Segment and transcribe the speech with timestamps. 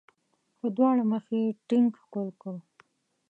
[0.59, 2.55] په دواړه مخه یې ټینګ ښکل کړ.